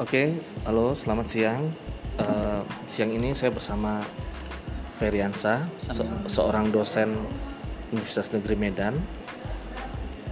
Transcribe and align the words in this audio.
Oke, 0.00 0.32
halo, 0.64 0.96
selamat 0.96 1.26
siang. 1.28 1.68
Eh, 2.16 2.62
siang 2.88 3.12
ini 3.12 3.36
saya 3.36 3.52
bersama 3.52 4.00
Feriansa, 4.96 5.68
se- 5.76 6.24
seorang 6.24 6.72
dosen 6.72 7.20
Universitas 7.92 8.32
Negeri 8.32 8.56
Medan. 8.56 8.96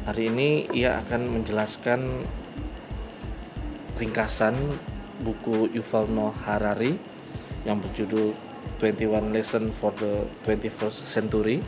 Hari 0.08 0.32
ini 0.32 0.72
ia 0.72 1.04
akan 1.04 1.20
menjelaskan 1.36 2.00
ringkasan 4.00 4.56
buku 5.20 5.68
Yuval 5.76 6.08
Noah 6.08 6.32
Harari 6.48 6.96
yang 7.68 7.76
berjudul 7.84 8.32
21 8.80 9.36
Lesson 9.36 9.68
for 9.76 9.92
the 10.00 10.24
21st 10.48 10.96
Century 11.04 11.60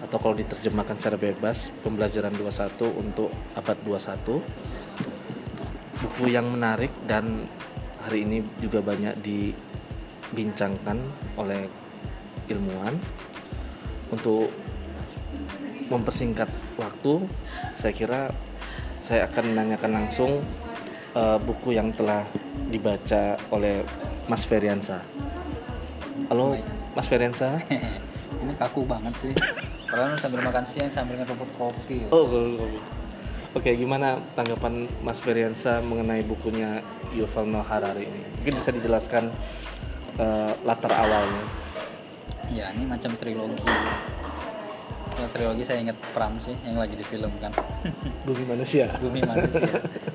atau 0.00 0.16
kalau 0.16 0.32
diterjemahkan 0.32 0.96
secara 0.96 1.20
bebas 1.20 1.68
pembelajaran 1.84 2.32
21 2.32 2.88
untuk 2.88 3.28
abad 3.52 3.76
21 3.84 4.77
buku 6.18 6.34
yang 6.34 6.50
menarik 6.50 6.90
dan 7.06 7.46
hari 8.02 8.26
ini 8.26 8.42
juga 8.58 8.82
banyak 8.82 9.14
dibincangkan 9.22 10.98
oleh 11.38 11.70
ilmuwan. 12.50 12.98
Untuk 14.10 14.50
mempersingkat 15.86 16.50
waktu 16.74 17.22
saya 17.70 17.94
kira 17.94 18.34
saya 18.98 19.30
akan 19.30 19.54
menanyakan 19.54 19.94
langsung 19.94 20.42
eh, 21.14 21.38
buku 21.38 21.78
yang 21.78 21.94
telah 21.94 22.26
dibaca 22.66 23.38
oleh 23.54 23.86
Mas 24.26 24.42
Feriansa. 24.42 24.98
Halo. 26.34 26.58
Mas 26.98 27.06
Feriansa. 27.06 27.62
Ini 28.42 28.58
kaku 28.58 28.82
banget 28.90 29.14
sih. 29.22 29.32
Padahal 29.86 30.18
sambil 30.18 30.42
makan 30.42 30.66
siang 30.66 30.90
sambil 30.90 31.22
ngerebut 31.22 31.46
kopi. 31.54 32.10
Oh 32.10 32.26
Oke, 33.56 33.72
gimana 33.80 34.20
tanggapan 34.36 34.84
Mas 35.00 35.24
Feriansa 35.24 35.80
mengenai 35.80 36.20
bukunya 36.20 36.84
Yuval 37.16 37.48
Noah 37.48 37.64
Harari 37.64 38.04
ini? 38.04 38.20
Mungkin 38.40 38.60
bisa 38.60 38.68
dijelaskan 38.76 39.32
eh, 40.20 40.52
latar 40.68 40.92
awalnya. 40.92 41.44
ya 42.48 42.72
ini 42.72 42.88
macam 42.88 43.12
trilogi 43.20 43.60
Kalau 45.12 45.28
trilogi 45.36 45.68
saya 45.68 45.84
ingat 45.84 46.00
Pram 46.16 46.40
sih 46.40 46.56
yang 46.64 46.80
lagi 46.80 46.96
di 46.96 47.04
film 47.04 47.28
kan 47.44 47.52
Bumi 48.28 48.44
manusia. 48.48 48.88
Bumi 48.96 49.20
Manusia 49.20 49.68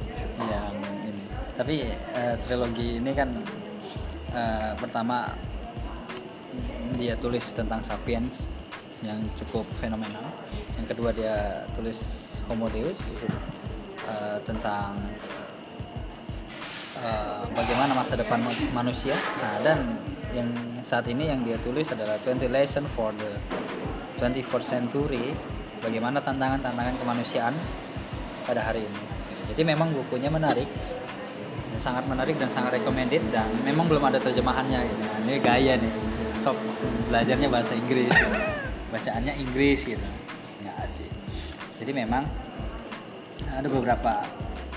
yang 0.54 0.74
ini 1.06 1.24
tapi 1.54 1.86
eh, 1.94 2.36
trilogi 2.42 2.98
ini 2.98 3.12
kan 3.14 3.30
eh, 4.34 4.74
pertama 4.78 5.30
dia 6.98 7.14
tulis 7.18 7.46
tentang 7.54 7.86
sapiens 7.86 8.50
yang 9.04 9.20
cukup 9.38 9.68
fenomenal. 9.78 10.24
Yang 10.80 10.96
kedua 10.96 11.10
dia 11.12 11.68
tulis 11.76 12.32
Homo 12.48 12.68
Deus 12.72 13.00
eh, 14.08 14.38
tentang 14.48 14.98
eh, 17.00 17.44
bagaimana 17.52 17.92
masa 17.94 18.16
depan 18.18 18.40
ma- 18.42 18.84
manusia. 18.84 19.16
Nah 19.40 19.56
dan 19.62 19.80
yang 20.34 20.50
saat 20.82 21.06
ini 21.08 21.30
yang 21.30 21.46
dia 21.46 21.60
tulis 21.62 21.86
adalah 21.92 22.18
20 22.26 22.50
lesson 22.50 22.84
for 22.98 23.14
the 23.16 23.32
21st 24.18 24.66
century 24.66 25.36
bagaimana 25.84 26.24
tantangan-tantangan 26.24 26.96
kemanusiaan 26.98 27.54
pada 28.48 28.64
hari 28.64 28.82
ini. 28.84 29.02
Jadi 29.54 29.62
memang 29.68 29.92
bukunya 29.92 30.32
menarik 30.32 30.68
sangat 31.82 32.06
menarik 32.08 32.38
dan 32.40 32.48
sangat 32.48 32.80
recommended 32.80 33.20
dan 33.34 33.50
memang 33.68 33.90
belum 33.90 34.08
ada 34.08 34.22
terjemahannya. 34.22 34.80
Nah, 34.88 35.16
ini 35.28 35.42
gaya 35.42 35.76
nih. 35.76 35.94
Sok 36.40 36.56
belajarnya 37.12 37.48
bahasa 37.52 37.76
Inggris 37.76 38.12
bacaannya 38.94 39.34
Inggris 39.42 39.82
gitu. 39.90 40.08
Nggak 40.62 40.86
sih. 40.86 41.10
Jadi 41.82 41.92
memang 41.92 42.30
ada 43.50 43.66
beberapa 43.66 44.22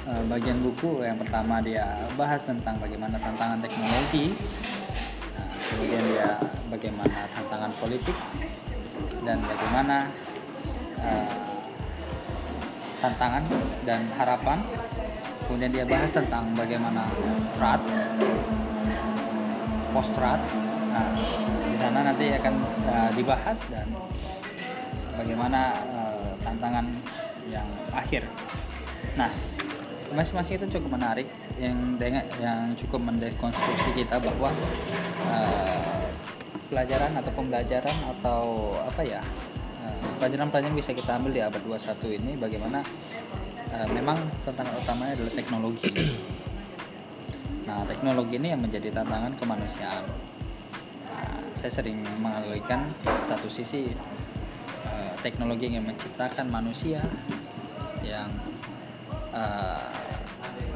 eh, 0.08 0.22
bagian 0.24 0.64
buku 0.64 1.04
yang 1.04 1.20
pertama 1.20 1.60
dia 1.60 1.84
bahas 2.16 2.40
tentang 2.40 2.80
bagaimana 2.80 3.20
tantangan 3.20 3.60
teknologi 3.60 4.32
Nah, 5.36 5.52
kemudian 5.68 6.02
dia 6.08 6.28
bagaimana 6.72 7.28
tantangan 7.36 7.72
politik 7.76 8.16
dan 9.20 9.36
bagaimana 9.44 10.08
eh, 11.04 11.28
tantangan 13.04 13.44
dan 13.84 14.00
harapan. 14.16 14.58
Kemudian 15.46 15.70
dia 15.70 15.84
bahas 15.86 16.10
tentang 16.10 16.50
bagaimana 16.58 17.06
strat 17.54 17.78
post 19.94 20.10
strat 20.10 20.40
nah 20.96 21.12
di 21.68 21.76
sana 21.76 22.00
nanti 22.00 22.32
akan 22.32 22.54
uh, 22.88 23.10
dibahas 23.12 23.68
dan 23.68 23.84
bagaimana 25.12 25.76
uh, 25.92 26.32
tantangan 26.40 26.88
yang 27.52 27.68
akhir. 27.92 28.24
Nah 29.20 29.28
masing-masing 30.16 30.56
itu 30.56 30.80
cukup 30.80 30.96
menarik. 30.96 31.28
Yang 31.60 31.76
yang 32.40 32.72
cukup 32.80 33.00
mendekonstruksi 33.04 33.92
kita 33.92 34.16
bahwa 34.20 34.48
uh, 35.28 36.04
pelajaran 36.72 37.12
atau 37.16 37.32
pembelajaran 37.36 37.96
atau 38.16 38.42
apa 38.80 39.02
ya 39.04 39.20
uh, 39.84 40.08
pelajaran-pelajaran 40.20 40.76
bisa 40.76 40.96
kita 40.96 41.20
ambil 41.20 41.32
di 41.36 41.40
abad 41.44 41.60
21 41.60 42.18
ini 42.24 42.32
bagaimana 42.40 42.80
uh, 43.72 43.88
memang 43.92 44.16
tantangan 44.48 44.80
utamanya 44.80 45.12
adalah 45.20 45.32
teknologi. 45.36 45.92
Nah 47.68 47.84
teknologi 47.84 48.40
ini 48.40 48.48
yang 48.56 48.64
menjadi 48.64 48.88
tantangan 48.96 49.36
kemanusiaan 49.36 50.04
saya 51.56 51.82
sering 51.82 51.98
menganalogikan 52.20 52.84
satu 53.24 53.48
sisi 53.48 53.90
eh, 54.86 55.14
teknologi 55.24 55.72
yang 55.72 55.88
menciptakan 55.88 56.46
manusia 56.52 57.00
yang 58.04 58.28
eh, 59.32 59.90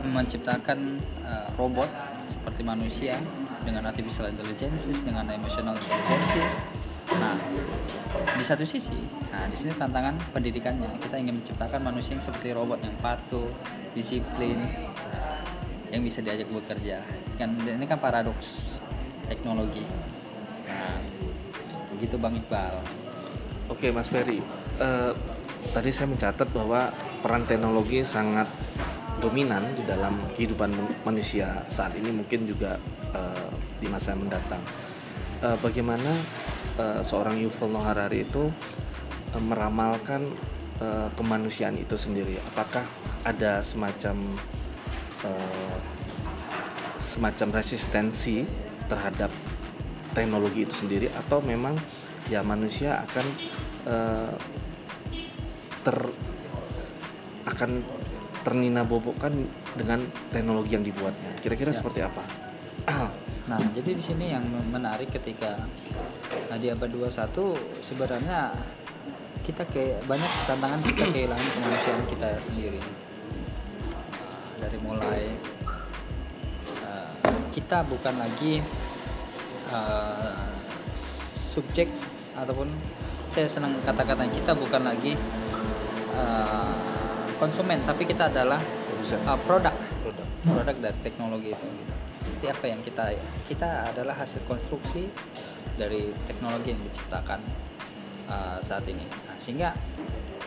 menciptakan 0.03 0.99
eh, 1.23 1.49
robot 1.61 1.87
seperti 2.27 2.65
manusia 2.65 3.21
dengan 3.63 3.87
artificial 3.87 4.33
intelligence 4.33 4.89
dengan 5.05 5.29
emotional 5.29 5.77
intelligence 5.77 6.65
nah 7.11 7.37
di 8.39 8.45
satu 8.47 8.65
sisi 8.65 8.97
nah 9.31 9.47
di 9.47 9.55
sini 9.55 9.75
tantangan 9.79 10.19
pendidikannya. 10.35 10.99
Kita 10.99 11.19
ingin 11.19 11.39
menciptakan 11.39 11.87
manusia 11.87 12.19
yang 12.19 12.25
seperti 12.25 12.51
robot 12.51 12.83
yang 12.83 12.95
patuh 12.99 13.47
disiplin 13.95 14.59
yang 15.91 16.03
bisa 16.03 16.23
diajak 16.23 16.47
bekerja. 16.51 17.03
Kan 17.39 17.59
ini 17.63 17.87
kan 17.87 17.99
paradoks 17.99 18.79
teknologi 19.31 19.87
begitu 22.01 22.17
bang 22.17 22.41
Iqbal 22.41 22.81
Oke, 23.71 23.95
Mas 23.95 24.11
Ferry. 24.11 24.43
Eh, 24.83 25.13
tadi 25.71 25.95
saya 25.95 26.11
mencatat 26.11 26.51
bahwa 26.51 26.91
peran 27.23 27.47
teknologi 27.47 28.03
sangat 28.03 28.51
dominan 29.23 29.63
di 29.79 29.87
dalam 29.87 30.19
kehidupan 30.35 30.75
man- 30.75 30.97
manusia 31.07 31.63
saat 31.71 31.95
ini 31.95 32.11
mungkin 32.11 32.51
juga 32.51 32.75
eh, 33.15 33.51
di 33.79 33.87
masa 33.87 34.19
mendatang. 34.19 34.59
Eh, 35.39 35.57
bagaimana 35.63 36.11
seorang 37.05 37.37
Yuval 37.37 37.77
Noah 37.77 37.93
Harari 37.93 38.25
itu 38.25 38.49
meramalkan 39.37 40.33
kemanusiaan 41.13 41.77
itu 41.77 41.93
sendiri? 41.93 42.41
Apakah 42.41 42.81
ada 43.21 43.61
semacam 43.61 44.17
semacam 46.97 47.61
resistensi 47.61 48.49
terhadap 48.89 49.29
teknologi 50.13 50.67
itu 50.67 50.75
sendiri 50.75 51.09
atau 51.13 51.43
memang 51.43 51.79
ya 52.29 52.43
manusia 52.45 53.03
akan 53.03 53.27
eh, 53.89 54.33
ter 55.81 55.97
akan 57.49 57.71
ternina 58.41 58.85
bobokkan 58.85 59.33
dengan 59.77 60.01
teknologi 60.33 60.73
yang 60.77 60.85
dibuatnya. 60.85 61.37
Kira-kira 61.41 61.73
Ya. 61.73 61.77
seperti 61.77 62.01
apa? 62.05 62.23
Nah, 63.51 63.59
jadi 63.75 63.99
di 63.99 64.03
sini 64.05 64.31
yang 64.31 64.47
menarik 64.71 65.11
ketika 65.11 65.59
nah, 66.47 66.55
di 66.55 66.71
abad 66.71 66.87
21 66.87 67.83
sebenarnya 67.83 68.55
kita 69.43 69.67
kayak 69.67 70.07
banyak 70.07 70.33
tantangan 70.47 70.79
kita 70.87 71.05
kehilangan 71.19 71.49
kemanusiaan 71.59 72.05
kita 72.07 72.29
sendiri. 72.39 72.79
Dari 74.55 74.79
mulai 74.87 75.35
eh, 76.87 77.11
kita 77.51 77.83
bukan 77.91 78.23
lagi 78.23 78.63
eh, 79.71 80.35
subjek 81.51 81.89
ataupun 82.35 82.71
saya 83.31 83.47
senang 83.47 83.75
kata-kata 83.87 84.27
kita 84.31 84.53
bukan 84.59 84.83
lagi 84.87 85.15
eh, 86.15 86.73
konsumen 87.39 87.81
tapi 87.87 88.05
kita 88.05 88.29
adalah 88.29 88.61
eh, 88.61 89.39
produk 89.47 89.75
Produk. 90.01 90.27
produk 90.45 90.77
dari 90.81 90.99
teknologi 91.05 91.49
itu 91.53 91.67
gitu. 91.67 91.95
Jadi 92.41 92.47
apa 92.49 92.65
yang 92.73 92.81
kita 92.81 93.05
kita 93.49 93.69
adalah 93.93 94.17
hasil 94.17 94.41
konstruksi 94.49 95.09
dari 95.77 96.09
teknologi 96.25 96.73
yang 96.73 96.83
diciptakan 96.89 97.41
uh, 98.29 98.59
saat 98.65 98.85
ini. 98.89 99.05
Nah, 99.29 99.37
sehingga 99.37 99.77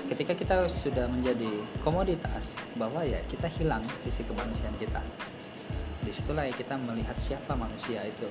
ketika 0.10 0.34
kita 0.34 0.66
sudah 0.70 1.06
menjadi 1.06 1.50
komoditas 1.86 2.58
bahwa 2.78 3.06
ya 3.06 3.22
kita 3.30 3.46
hilang 3.58 3.86
sisi 4.02 4.26
kemanusiaan 4.26 4.74
kita. 4.82 5.02
Di 6.04 6.12
situlah 6.12 6.50
ya 6.50 6.54
kita 6.54 6.76
melihat 6.82 7.16
siapa 7.22 7.54
manusia 7.54 8.04
itu. 8.04 8.26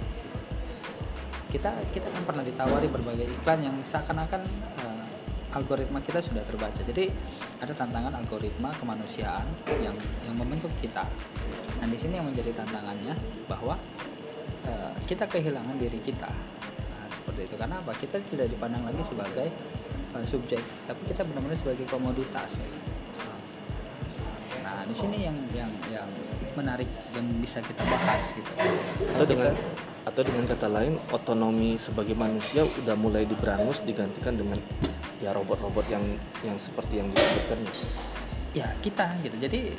Kita 1.52 1.68
kita 1.92 2.08
kan 2.08 2.22
pernah 2.24 2.40
ditawari 2.40 2.88
berbagai 2.88 3.28
iklan 3.28 3.60
yang 3.60 3.76
seakan-akan 3.84 4.40
uh, 4.80 5.04
algoritma 5.52 6.00
kita 6.00 6.24
sudah 6.24 6.40
terbaca. 6.48 6.80
Jadi 6.80 7.12
ada 7.60 7.76
tantangan 7.76 8.16
algoritma 8.16 8.72
kemanusiaan 8.80 9.44
yang 9.84 9.92
yang 10.24 10.32
membentuk 10.32 10.72
kita. 10.80 11.04
Nah 11.76 11.86
di 11.86 11.98
sini 12.00 12.16
yang 12.16 12.24
menjadi 12.24 12.56
tantangannya 12.56 13.12
bahwa 13.44 13.76
uh, 14.64 14.92
kita 15.04 15.28
kehilangan 15.28 15.76
diri 15.76 16.00
kita. 16.00 16.32
Nah, 16.32 17.06
seperti 17.12 17.52
itu 17.52 17.54
karena 17.60 17.84
apa? 17.84 17.92
Kita 18.00 18.16
tidak 18.32 18.48
dipandang 18.48 18.88
lagi 18.88 19.04
sebagai 19.04 19.52
uh, 20.16 20.24
subjek, 20.24 20.64
tapi 20.88 21.02
kita 21.04 21.20
benar-benar 21.28 21.60
sebagai 21.60 21.84
komoditas. 21.84 22.56
Ya. 22.56 22.68
Nah 24.72 24.88
di 24.88 24.96
sini 24.96 25.20
yang 25.20 25.36
yang 25.52 25.68
yang 25.92 26.08
menarik 26.56 26.88
dan 27.12 27.28
bisa 27.44 27.60
kita 27.60 27.84
bahas 27.84 28.32
gitu. 28.32 28.48
Atau 29.12 29.28
dengan 29.28 29.52
atau 30.08 30.22
dengan 30.24 30.44
kata 30.48 30.68
lain 30.72 30.96
otonomi 31.12 31.76
sebagai 31.76 32.16
manusia 32.16 32.64
udah 32.64 32.96
mulai 32.96 33.28
diberangus 33.28 33.84
digantikan 33.84 34.32
dengan 34.32 34.56
ya 35.20 35.36
robot-robot 35.36 35.86
yang 35.92 36.00
yang 36.40 36.56
seperti 36.56 37.04
yang 37.04 37.12
disebutkan 37.12 37.60
ya 38.56 38.72
kita 38.80 39.12
gitu. 39.20 39.36
Jadi 39.44 39.76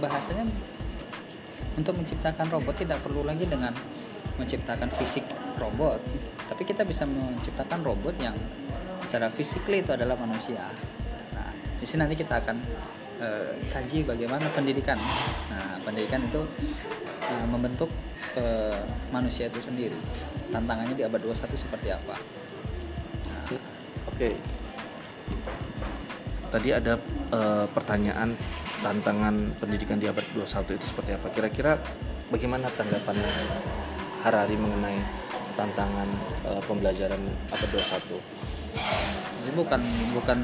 bahasanya 0.00 0.48
untuk 1.76 2.00
menciptakan 2.00 2.48
robot 2.48 2.74
tidak 2.80 3.04
perlu 3.04 3.28
lagi 3.28 3.44
dengan 3.44 3.76
menciptakan 4.40 4.88
fisik 4.96 5.28
robot 5.60 6.00
tapi 6.48 6.64
kita 6.64 6.82
bisa 6.82 7.04
menciptakan 7.06 7.84
robot 7.84 8.16
yang 8.18 8.34
secara 9.04 9.28
fisikly 9.28 9.84
itu 9.84 9.92
adalah 9.92 10.16
manusia. 10.16 10.64
Nah 11.36 11.52
di 11.76 11.84
sini 11.84 12.08
nanti 12.08 12.16
kita 12.16 12.40
akan 12.40 12.56
uh, 13.24 13.56
kaji 13.72 14.04
bagaimana 14.04 14.44
pendidikan. 14.52 15.00
Nah 15.48 15.80
pendidikan 15.80 16.20
itu 16.20 16.44
uh, 17.32 17.46
membentuk 17.48 17.88
uh, 18.36 18.84
manusia 19.08 19.48
itu 19.48 19.64
sendiri. 19.64 19.96
Tantangannya 20.52 20.92
di 20.92 21.02
abad 21.08 21.24
21 21.24 21.56
seperti 21.56 21.88
apa? 21.88 22.14
Nah, 23.24 23.42
oke. 23.48 23.56
Okay 24.12 24.34
tadi 26.54 26.70
ada 26.70 26.94
uh, 27.34 27.66
pertanyaan 27.74 28.30
tantangan 28.78 29.58
pendidikan 29.58 29.98
di 29.98 30.06
abad 30.06 30.22
21 30.38 30.78
itu 30.78 30.86
seperti 30.86 31.10
apa? 31.18 31.26
Kira-kira 31.34 31.82
bagaimana 32.30 32.70
tanggapan 32.70 33.18
Harari 34.22 34.54
mengenai 34.54 35.02
tantangan 35.58 36.06
uh, 36.46 36.62
pembelajaran 36.62 37.18
abad 37.50 37.68
21 37.74 39.23
ini 39.44 39.52
bukan 39.52 39.80
bukan 40.16 40.38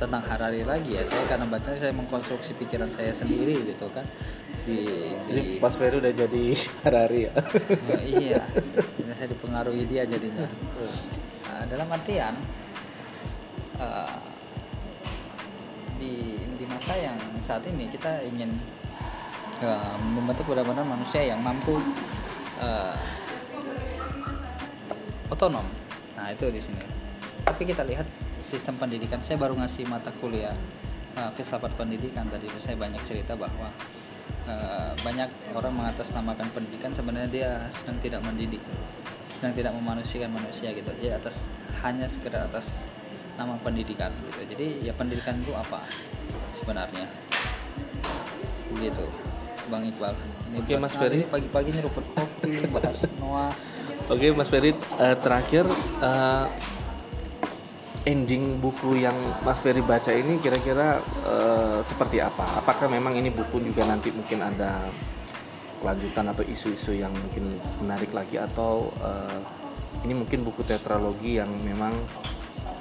tentang 0.00 0.22
Harari 0.24 0.64
lagi 0.64 0.96
ya. 0.96 1.04
Saya 1.04 1.24
karena 1.28 1.44
baca 1.44 1.68
saya 1.76 1.92
mengkonstruksi 1.92 2.56
pikiran 2.56 2.88
saya 2.88 3.12
sendiri 3.12 3.60
gitu 3.68 3.86
kan. 3.92 4.08
Di, 4.64 5.12
di... 5.28 5.60
Mas 5.60 5.76
Ferry 5.76 6.00
udah 6.00 6.12
jadi 6.16 6.44
Harari 6.88 7.28
ya? 7.28 7.32
Oh, 7.92 8.02
iya. 8.02 8.42
Saya 9.12 9.28
dipengaruhi 9.28 9.84
dia 9.84 10.08
jadinya. 10.08 10.48
Nah, 11.48 11.64
dalam 11.68 11.88
artian 11.92 12.32
uh, 13.76 14.16
di 15.98 16.40
di 16.56 16.64
masa 16.64 16.94
yang 16.96 17.18
saat 17.42 17.66
ini 17.68 17.90
kita 17.90 18.22
ingin 18.24 18.54
uh, 19.60 19.94
membentuk 20.14 20.46
benar-benar 20.48 20.86
manusia 20.86 21.26
yang 21.26 21.42
mampu 21.42 21.76
uh, 22.62 22.96
otonom. 25.28 25.66
Nah 26.16 26.30
itu 26.32 26.48
di 26.50 26.60
sini. 26.62 26.82
Tapi 27.42 27.62
kita 27.66 27.82
lihat 27.86 28.06
sistem 28.40 28.74
pendidikan. 28.78 29.20
Saya 29.22 29.36
baru 29.40 29.58
ngasih 29.58 29.86
mata 29.86 30.10
kuliah 30.18 30.54
uh, 31.18 31.30
filsafat 31.34 31.74
pendidikan 31.74 32.26
tadi. 32.30 32.46
Saya 32.58 32.74
banyak 32.78 33.02
cerita 33.04 33.34
bahwa 33.34 33.70
uh, 34.46 34.92
banyak 35.02 35.30
orang 35.54 35.74
mengatasnamakan 35.74 36.48
pendidikan 36.54 36.90
sebenarnya 36.94 37.30
dia 37.30 37.50
sedang 37.70 37.98
tidak 38.02 38.20
mendidik, 38.22 38.62
sedang 39.34 39.54
tidak 39.54 39.72
memanusiakan 39.74 40.30
manusia 40.34 40.70
gitu. 40.74 40.90
Ya 40.98 41.18
atas 41.18 41.46
hanya 41.82 42.10
sekedar 42.10 42.46
atas 42.46 42.88
nama 43.38 43.54
pendidikan 43.62 44.10
gitu 44.26 44.42
jadi 44.50 44.90
ya 44.90 44.92
pendidikan 44.98 45.38
itu 45.38 45.54
apa 45.54 45.86
sebenarnya 46.50 47.06
gitu 48.82 49.06
bang 49.70 49.82
Iqbal 49.94 50.14
ini 50.50 50.56
oke 50.58 50.72
Mas 50.82 50.94
Ferry 50.98 51.22
pagi-pagi 51.22 51.70
ini 51.70 51.80
rumput 51.86 52.04
kopi 52.18 52.66
bahas 52.74 53.06
Noah 53.22 53.54
oke 54.12 54.26
Mas 54.34 54.50
Ferry 54.50 54.74
uh, 54.74 55.16
terakhir 55.22 55.70
uh, 56.02 56.50
ending 58.06 58.62
buku 58.62 59.02
yang 59.02 59.16
Mas 59.42 59.58
Ferry 59.58 59.82
baca 59.82 60.12
ini 60.14 60.38
kira-kira 60.38 61.02
uh, 61.26 61.78
seperti 61.82 62.22
apa? 62.22 62.62
Apakah 62.62 62.86
memang 62.86 63.16
ini 63.18 63.32
buku 63.32 63.62
juga 63.62 63.86
nanti 63.88 64.14
mungkin 64.14 64.44
ada 64.44 64.86
kelanjutan 65.78 66.26
atau 66.34 66.42
isu-isu 66.42 66.98
yang 66.98 67.14
mungkin 67.14 67.54
menarik 67.82 68.10
lagi 68.10 68.38
atau 68.38 68.90
uh, 68.98 69.38
ini 70.02 70.14
mungkin 70.14 70.46
buku 70.46 70.62
tetralogi 70.66 71.38
yang 71.38 71.50
memang 71.62 71.94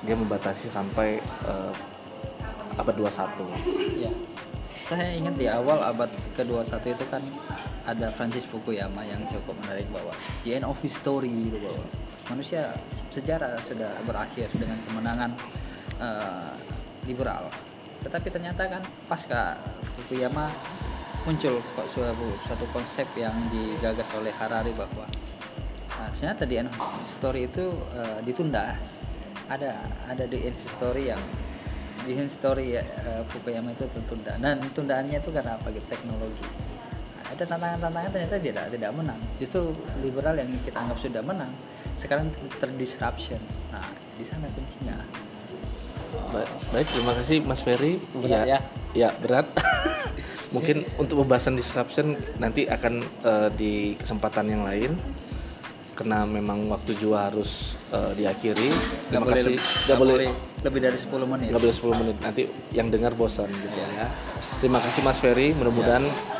dia 0.05 0.13
membatasi 0.13 0.69
sampai 0.69 1.17
uh, 1.45 1.73
abad 2.77 2.95
21. 2.97 4.05
Ya. 4.05 4.11
Saya 4.77 5.17
ingat 5.17 5.35
di 5.35 5.49
awal 5.49 5.81
abad 5.83 6.07
ke-21 6.37 6.95
itu 6.95 7.05
kan 7.09 7.23
ada 7.83 8.07
Francis 8.13 8.47
Fukuyama 8.47 9.03
yang 9.03 9.25
cukup 9.25 9.57
menarik 9.65 9.89
bahwa 9.89 10.13
the 10.45 10.55
end 10.55 10.63
of 10.63 10.77
history 10.79 11.51
itu 11.51 11.57
bahwa 11.59 11.83
manusia 12.27 12.75
sejarah 13.11 13.59
sudah 13.63 13.91
berakhir 14.03 14.51
dengan 14.55 14.77
kemenangan 14.83 15.31
uh, 15.99 16.51
liberal. 17.07 17.47
Tetapi 18.03 18.27
ternyata 18.29 18.67
kan 18.67 18.83
pasca 19.09 19.57
Fukuyama 19.97 20.51
muncul 21.25 21.59
kok 21.75 21.87
suatu, 21.91 22.27
suatu 22.47 22.65
konsep 22.71 23.07
yang 23.19 23.35
digagas 23.51 24.07
oleh 24.15 24.31
Harari 24.31 24.71
bahwa 24.71 25.03
nah, 25.97 26.07
ternyata 26.15 26.47
di 26.47 26.55
end 26.55 26.71
of 26.71 26.91
history 27.01 27.47
itu 27.47 27.73
uh, 27.95 28.19
ditunda. 28.23 28.75
Ada 29.47 29.79
ada 30.11 30.27
di 30.27 30.43
story 30.59 31.07
yang 31.07 31.23
di 32.03 32.15
story 32.27 32.75
ya, 32.79 32.83
uh, 33.07 33.23
Fukuyama 33.31 33.71
itu 33.71 33.87
tertunda. 33.87 34.35
Dan 34.39 34.61
tundaannya 34.75 35.19
itu 35.19 35.31
karena 35.31 35.55
apa? 35.55 35.71
Gitu 35.71 35.87
teknologi 35.87 36.66
ada 37.37 37.45
tantangan-tantangan 37.45 38.09
ternyata 38.09 38.35
tidak 38.41 38.65
tidak 38.73 38.91
menang 38.97 39.19
justru 39.37 39.69
liberal 40.01 40.33
yang 40.33 40.49
kita 40.65 40.77
anggap 40.81 40.97
sudah 40.97 41.21
menang 41.21 41.53
sekarang 41.93 42.33
terdisruption 42.57 43.41
nah 43.69 43.85
di 44.17 44.25
sana 44.25 44.49
kuncinya 44.49 44.97
baik, 46.33 46.49
baik 46.73 46.87
terima 46.89 47.13
kasih 47.21 47.37
Mas 47.45 47.61
Ferry 47.61 48.01
berat 48.17 48.29
ya 48.29 48.41
ya, 48.43 48.59
ya 48.97 49.09
berat 49.21 49.45
mungkin 50.55 50.81
untuk 50.97 51.21
pembahasan 51.21 51.53
disruption 51.53 52.17
nanti 52.41 52.65
akan 52.65 53.05
uh, 53.21 53.49
di 53.53 53.93
kesempatan 54.01 54.49
yang 54.49 54.65
lain 54.65 54.97
karena 55.97 56.29
memang 56.29 56.69
waktu 56.69 56.93
juga 56.93 57.25
harus 57.25 57.73
uh, 57.89 58.13
diakhiri. 58.13 58.69
Terima 59.09 59.25
boleh 59.25 59.57
kasih. 59.57 59.57
Gak 59.89 59.97
boleh 59.97 60.29
lebih 60.61 60.79
dari 60.85 60.93
10 60.93 61.09
menit. 61.25 61.49
Gak 61.49 61.61
boleh 61.65 61.73
10 61.73 62.01
menit. 62.05 62.17
Nanti 62.21 62.43
yang 62.69 62.93
dengar 62.93 63.17
bosan 63.17 63.49
gitu 63.49 63.81
ya. 63.81 64.05
Terima 64.61 64.77
kasih 64.77 65.01
Mas 65.01 65.17
Ferry. 65.17 65.57
Mudah-mudahan 65.57 66.05
ya. 66.05 66.36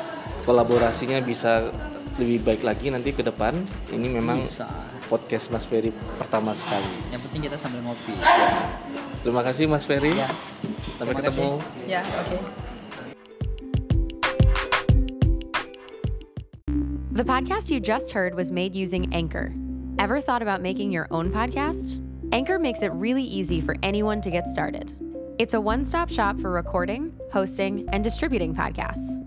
Kolaborasinya 0.48 1.20
bisa 1.20 1.76
lebih 2.16 2.40
baik 2.48 2.64
lagi 2.64 2.88
nanti 2.88 3.12
ke 3.12 3.20
depan. 3.20 3.52
Ini 3.92 4.08
memang 4.08 4.40
bisa. 4.40 4.64
podcast 5.12 5.52
Mas 5.52 5.68
Ferry 5.68 5.92
pertama 6.16 6.56
sekali. 6.56 6.88
Yang 7.12 7.22
penting 7.28 7.42
kita 7.52 7.60
sambil 7.60 7.84
ngopi. 7.84 8.16
Ya. 8.16 8.64
Terima 9.28 9.44
kasih 9.44 9.68
Mas 9.68 9.84
Ferry. 9.84 10.16
Ya. 10.16 10.32
Sampai 10.96 11.20
Terima 11.20 11.28
ketemu. 11.28 11.52
Kasih. 11.60 11.92
Ya, 11.92 12.02
oke. 12.02 12.28
Okay. 12.32 12.40
The 17.12 17.26
podcast 17.26 17.68
you 17.68 17.82
just 17.82 18.16
heard 18.16 18.32
was 18.38 18.54
made 18.54 18.72
using 18.72 19.12
Anchor. 19.12 19.52
Ever 20.00 20.22
thought 20.22 20.46
about 20.46 20.62
making 20.62 20.94
your 20.94 21.10
own 21.10 21.34
podcast? 21.34 22.00
Anchor 22.32 22.62
makes 22.62 22.86
it 22.86 22.94
really 22.94 23.26
easy 23.26 23.60
for 23.60 23.76
anyone 23.82 24.22
to 24.22 24.30
get 24.30 24.48
started. 24.48 24.96
It's 25.42 25.58
a 25.58 25.62
one 25.62 25.84
stop 25.84 26.10
shop 26.14 26.40
for 26.40 26.54
recording, 26.54 27.12
hosting, 27.34 27.90
and 27.90 28.04
distributing 28.04 28.54
podcasts. 28.54 29.27